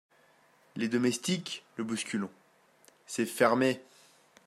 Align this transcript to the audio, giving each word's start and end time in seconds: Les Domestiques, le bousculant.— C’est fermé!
Les 0.77 0.87
Domestiques, 0.87 1.63
le 1.77 1.83
bousculant.— 1.83 2.31
C’est 3.05 3.27
fermé! 3.27 3.83